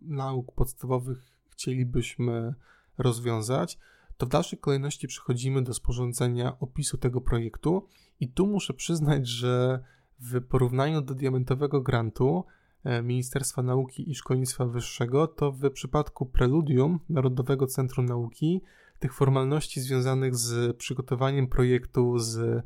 [0.01, 2.53] nauk podstawowych chcielibyśmy
[2.97, 3.79] rozwiązać,
[4.17, 7.87] to w dalszej kolejności przechodzimy do sporządzenia opisu tego projektu.
[8.19, 9.79] I tu muszę przyznać, że
[10.19, 12.43] w porównaniu do diamentowego grantu
[12.83, 18.61] e, Ministerstwa Nauki i Szkolnictwa Wyższego, to w przypadku Preludium Narodowego Centrum Nauki
[18.99, 22.63] tych formalności związanych z przygotowaniem projektu, z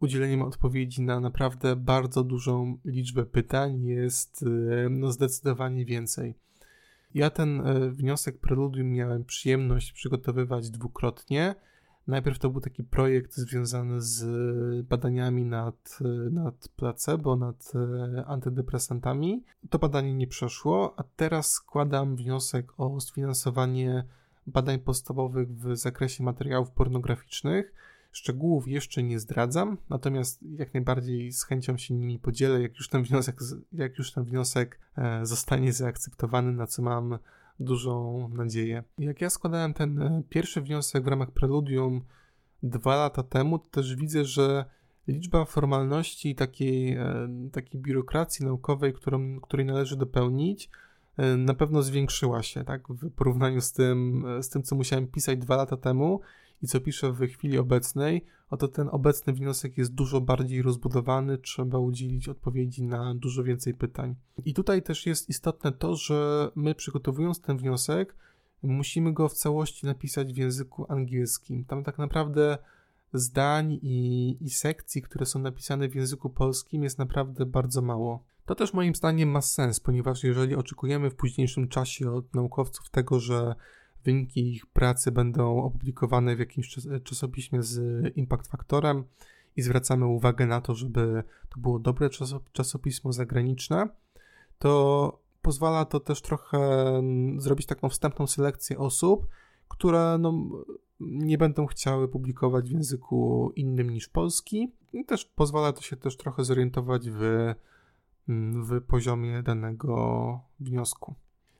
[0.00, 6.34] udzieleniem odpowiedzi na naprawdę bardzo dużą liczbę pytań jest e, no, zdecydowanie więcej.
[7.14, 11.54] Ja ten e, wniosek Preludium miałem przyjemność przygotowywać dwukrotnie.
[12.06, 14.26] Najpierw to był taki projekt związany z
[14.86, 15.98] badaniami nad,
[16.30, 19.44] nad placebo, nad e, antydepresantami.
[19.70, 24.04] To badanie nie przeszło, a teraz składam wniosek o sfinansowanie
[24.46, 27.72] badań podstawowych w zakresie materiałów pornograficznych.
[28.12, 33.02] Szczegółów jeszcze nie zdradzam, natomiast jak najbardziej z chęcią się nimi podzielę, jak już ten
[33.02, 33.36] wniosek,
[33.72, 37.18] jak już ten wniosek e, zostanie zaakceptowany, na co mam
[37.60, 38.82] dużą nadzieję.
[38.98, 42.04] Jak ja składałem ten e, pierwszy wniosek w ramach preludium
[42.62, 44.64] dwa lata temu, to też widzę, że
[45.08, 50.70] liczba formalności takiej, e, takiej biurokracji naukowej, którą, której należy dopełnić,
[51.16, 55.38] e, na pewno zwiększyła się, tak, w porównaniu z tym, z tym, co musiałem pisać
[55.38, 56.20] dwa lata temu
[56.62, 61.78] i co piszę w chwili obecnej, oto ten obecny wniosek jest dużo bardziej rozbudowany, trzeba
[61.78, 64.14] udzielić odpowiedzi na dużo więcej pytań.
[64.44, 68.16] I tutaj też jest istotne to, że my przygotowując ten wniosek,
[68.62, 71.64] musimy go w całości napisać w języku angielskim.
[71.64, 72.58] Tam tak naprawdę
[73.12, 78.24] zdań i, i sekcji, które są napisane w języku polskim, jest naprawdę bardzo mało.
[78.46, 83.20] To też moim zdaniem ma sens, ponieważ jeżeli oczekujemy w późniejszym czasie od naukowców tego,
[83.20, 83.54] że
[84.06, 89.04] wyniki ich pracy będą opublikowane w jakimś czasopiśmie z impact faktorem
[89.56, 92.10] i zwracamy uwagę na to, żeby to było dobre
[92.52, 93.88] czasopismo zagraniczne,
[94.58, 96.58] to pozwala to też trochę
[97.38, 99.26] zrobić taką wstępną selekcję osób,
[99.68, 100.32] które no,
[101.00, 104.72] nie będą chciały publikować w języku innym niż polski.
[104.92, 107.54] I też pozwala to się też trochę zorientować w,
[108.68, 111.14] w poziomie danego wniosku.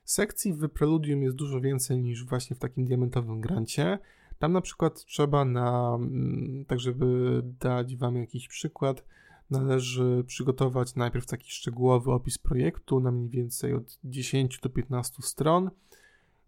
[0.06, 3.98] Sekcji w Preludium jest dużo więcej niż właśnie w takim diamentowym grancie.
[4.38, 9.04] Tam na przykład trzeba na, mm, tak żeby dać Wam jakiś przykład,
[9.50, 15.70] należy przygotować najpierw taki szczegółowy opis projektu na mniej więcej od 10 do 15 stron,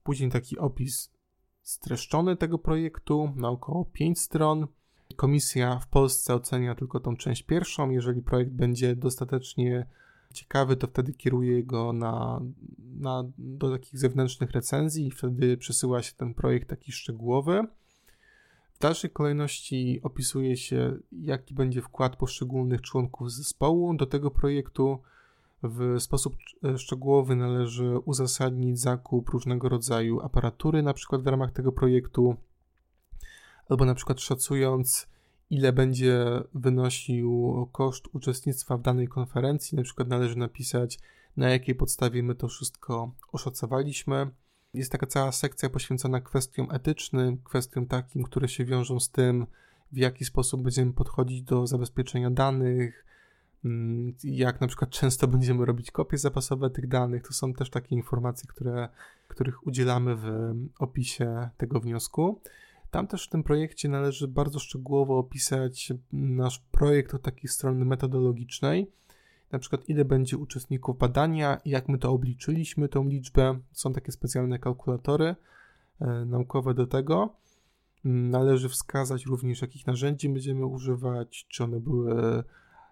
[0.04, 1.10] później taki opis
[1.62, 4.66] streszczony tego projektu na około 5 stron.
[5.16, 7.90] Komisja w Polsce ocenia tylko tą część pierwszą.
[7.90, 9.86] Jeżeli projekt będzie dostatecznie
[10.34, 12.40] ciekawy, to wtedy kieruje go na,
[12.78, 17.66] na, do takich zewnętrznych recenzji i wtedy przesyła się ten projekt taki szczegółowy.
[18.72, 24.98] W dalszej kolejności opisuje się, jaki będzie wkład poszczególnych członków zespołu do tego projektu.
[25.62, 31.72] W sposób e, szczegółowy należy uzasadnić zakup różnego rodzaju aparatury, na przykład w ramach tego
[31.72, 32.36] projektu,
[33.68, 35.08] albo na przykład szacując,
[35.50, 36.24] ile będzie
[36.54, 39.76] wynosił koszt uczestnictwa w danej konferencji.
[39.76, 40.98] Na przykład należy napisać,
[41.36, 44.30] na jakiej podstawie my to wszystko oszacowaliśmy.
[44.74, 49.46] Jest taka cała sekcja poświęcona kwestiom etycznym, kwestiom takim, które się wiążą z tym,
[49.92, 53.04] w jaki sposób będziemy podchodzić do zabezpieczenia danych,
[53.64, 57.22] mm, jak na przykład często będziemy robić kopie zapasowe tych danych.
[57.22, 58.88] To są też takie informacje, które,
[59.28, 62.40] których udzielamy w opisie tego wniosku.
[62.90, 68.90] Tam też w tym projekcie należy bardzo szczegółowo opisać nasz projekt od takiej strony metodologicznej.
[69.52, 73.58] Na przykład, ile będzie uczestników badania, jak my to obliczyliśmy, tą liczbę.
[73.72, 75.36] Są takie specjalne kalkulatory
[76.00, 77.34] e, naukowe do tego.
[78.04, 82.44] Należy wskazać również, jakich narzędzi będziemy używać, czy one były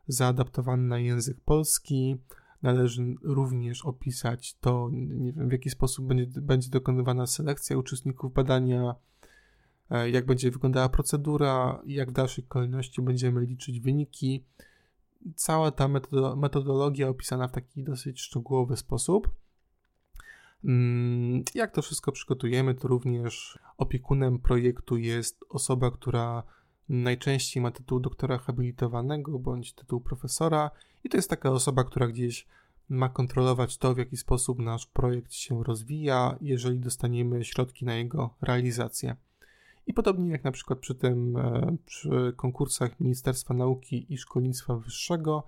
[0.09, 2.17] zaadaptowane na język polski.
[2.63, 4.91] Należy również opisać to,
[5.33, 8.95] wiem, w jaki sposób będzie, będzie dokonywana selekcja uczestników badania,
[10.13, 14.45] jak będzie wyglądała procedura, jak w dalszej kolejności będziemy liczyć wyniki.
[15.35, 15.89] Cała ta
[16.37, 19.31] metodologia opisana w taki dosyć szczegółowy sposób.
[20.65, 26.43] Mm, jak to wszystko przygotujemy, to również opiekunem projektu jest osoba, która
[26.89, 30.71] najczęściej ma tytuł doktora habilitowanego bądź tytuł profesora,
[31.05, 32.47] i to jest taka osoba, która gdzieś
[32.89, 38.35] ma kontrolować to, w jaki sposób nasz projekt się rozwija, jeżeli dostaniemy środki na jego
[38.43, 39.17] realizację.
[39.87, 45.45] I podobnie jak na przykład przy tym, e, przy konkursach Ministerstwa Nauki i Szkolnictwa Wyższego,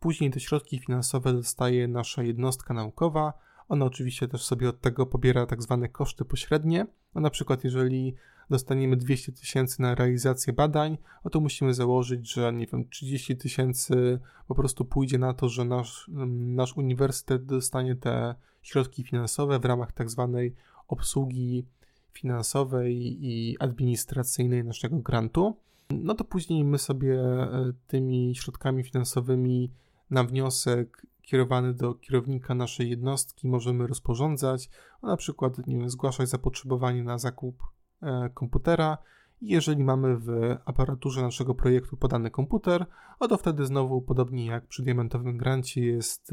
[0.00, 3.32] później te środki finansowe dostaje nasza jednostka naukowa,
[3.68, 6.86] ona oczywiście też sobie od tego pobiera tak zwane koszty pośrednie.
[7.14, 8.14] No na przykład, jeżeli
[8.50, 14.18] dostaniemy 200 tysięcy na realizację badań, no to musimy założyć, że nie wiem, 30 tysięcy
[14.48, 19.92] po prostu pójdzie na to, że nasz, nasz uniwersytet dostanie te środki finansowe w ramach
[19.92, 20.54] tak zwanej
[20.88, 21.66] obsługi
[22.14, 25.56] finansowej i administracyjnej naszego grantu.
[25.90, 29.70] No to później my sobie e, tymi środkami finansowymi
[30.10, 34.70] na wniosek kierowany do kierownika naszej jednostki możemy rozporządzać,
[35.02, 37.62] na przykład nie wiem, zgłaszać zapotrzebowanie na zakup
[38.02, 38.98] e, komputera.
[39.40, 42.86] Jeżeli mamy w aparaturze naszego projektu podany komputer,
[43.20, 46.32] o to wtedy znowu, podobnie jak przy diamentowym grancie, jest,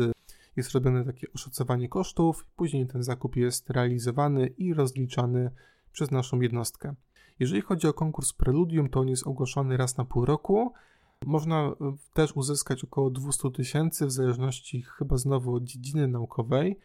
[0.56, 5.52] jest robione takie oszacowanie kosztów, później ten zakup jest realizowany i rozliczany
[5.92, 6.96] przez naszą jednostkę.
[7.40, 10.74] Jeżeli chodzi o konkurs Preludium, to on jest ogłoszony raz na pół roku
[11.26, 11.74] można e,
[12.14, 16.80] też uzyskać około 200 tysięcy, w zależności chyba znowu od dziedziny naukowej,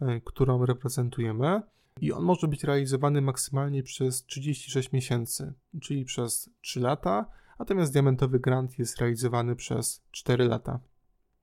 [0.00, 1.62] e, którą reprezentujemy.
[2.00, 7.26] I on może być realizowany maksymalnie przez 36 miesięcy, czyli przez 3 lata,
[7.58, 10.80] natomiast diamentowy grant jest realizowany przez 4 lata.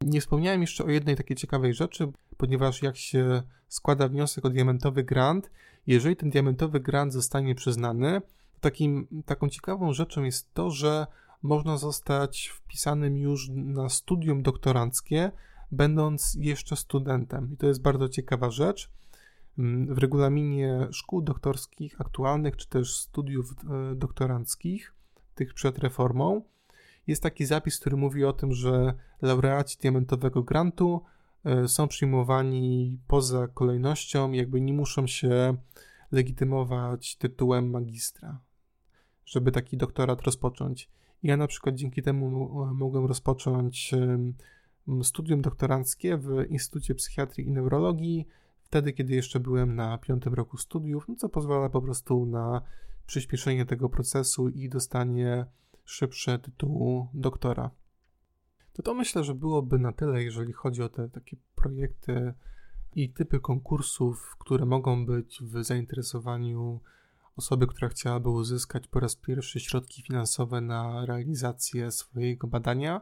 [0.08, 5.03] Nie wspomniałem jeszcze o jednej takiej ciekawej rzeczy, ponieważ jak się składa wniosek o diamentowy
[5.03, 5.51] grant,
[5.88, 8.22] jeżeli ten diamentowy grant zostanie przyznany,
[8.53, 11.08] to takim, taką ciekawą rzeczą jest to, że
[11.43, 15.32] można zostać wpisanym już na studium doktoranckie,
[15.72, 17.53] będąc jeszcze studentem.
[17.53, 18.91] I to jest bardzo ciekawa rzecz.
[19.88, 24.93] W regulaminie szkół doktorskich aktualnych, czy też studiów e, doktoranckich,
[25.36, 26.41] tych przed reformą,
[27.08, 31.03] jest taki zapis, który mówi o tym, że laureaci diamentowego grantu
[31.45, 35.58] e, są przyjmowani poza kolejnością, jakby nie muszą się
[36.12, 38.39] legitymować tytułem magistra,
[39.26, 40.89] żeby taki doktorat rozpocząć.
[41.24, 43.91] Ja na przykład dzięki temu mogłem rozpocząć
[45.03, 48.28] studium doktoranckie w Instytucie Psychiatrii i Neurologii,
[48.62, 52.62] wtedy, kiedy jeszcze byłem na piątym roku studiów, no co pozwala po prostu na
[53.05, 55.45] przyspieszenie tego procesu i dostanie
[55.88, 57.71] szybsze tytułu doktora.
[58.73, 62.33] To to myślę, że byłoby na tyle, jeżeli chodzi o te takie projekty
[62.95, 66.79] i typy konkursów, które mogą być w zainteresowaniu
[67.35, 73.01] osoby, która chciałaby uzyskać po raz pierwszy środki finansowe na realizację swojego badania.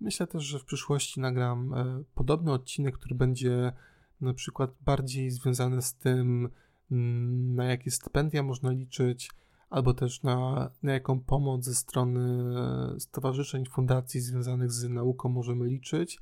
[0.00, 3.72] Myślę też, że w przyszłości nagram e, podobny odcinek, który będzie
[4.20, 6.50] na przykład bardziej związany z tym,
[6.90, 9.30] mm, na jakie stypendia można liczyć,
[9.72, 12.54] albo też na, na jaką pomoc ze strony
[13.00, 16.18] stowarzyszeń, fundacji związanych z nauką możemy liczyć.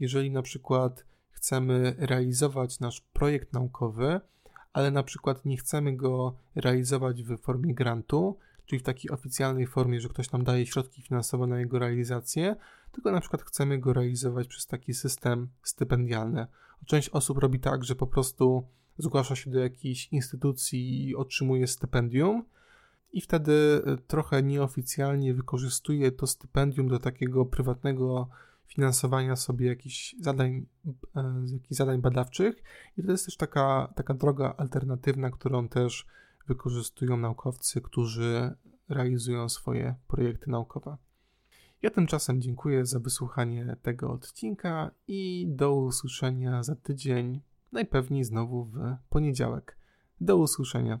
[0.00, 4.20] Jeżeli na przykład chcemy realizować nasz projekt naukowy,
[4.72, 10.00] ale na przykład nie chcemy go realizować w formie grantu, czyli w takiej oficjalnej formie,
[10.00, 12.56] że ktoś nam daje środki finansowe na jego realizację,
[12.92, 16.46] tylko na przykład chcemy go realizować przez taki system stypendialny.
[16.86, 18.66] Część osób robi tak, że po prostu
[18.98, 22.44] zgłasza się do jakiejś instytucji i otrzymuje stypendium,
[23.12, 28.28] i wtedy trochę nieoficjalnie wykorzystuje to stypendium do takiego prywatnego
[28.66, 30.66] finansowania sobie jakichś zadań,
[31.16, 32.62] e, jakichś zadań badawczych
[32.96, 36.06] i to jest też taka, taka droga alternatywna, którą też
[36.46, 38.54] wykorzystują naukowcy, którzy
[38.88, 40.96] realizują swoje projekty naukowe.
[41.82, 47.40] Ja tymczasem dziękuję za wysłuchanie tego odcinka i do usłyszenia za tydzień,
[47.72, 49.76] najpewniej znowu w poniedziałek.
[50.20, 51.00] Do usłyszenia.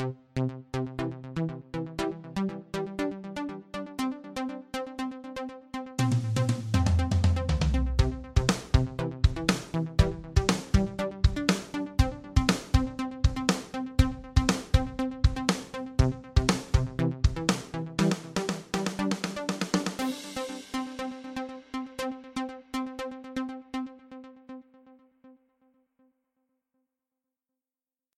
[0.00, 0.89] Thank you.